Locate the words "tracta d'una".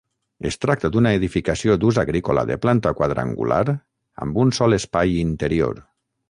0.63-1.11